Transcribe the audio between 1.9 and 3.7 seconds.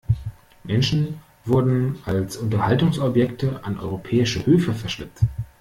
als Unterhaltungsobjekte